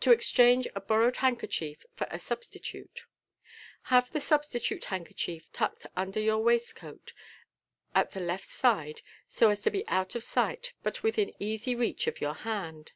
To 0.00 0.10
EXCHANOB 0.10 0.68
A 0.74 0.80
BORROWBD 0.80 1.16
HANDKERCHIEF 1.18 1.84
FOR 1.94 2.06
A 2.10 2.18
SUBSTI 2.18 2.60
TUTE.—Have 2.60 4.10
the 4.10 4.18
substitute 4.18 4.86
handkerchief 4.86 5.52
tucked 5.52 5.84
under 5.94 6.18
your 6.18 6.38
waist 6.38 6.74
coat, 6.76 7.12
at 7.94 8.12
the 8.12 8.20
left 8.20 8.46
side, 8.46 9.02
so 9.28 9.50
as 9.50 9.60
to 9.60 9.70
be 9.70 9.86
out 9.86 10.14
of 10.14 10.24
sight, 10.24 10.72
but 10.82 11.02
within 11.02 11.34
easy 11.38 11.74
reach 11.74 12.06
of 12.06 12.22
your 12.22 12.32
hand. 12.36 12.92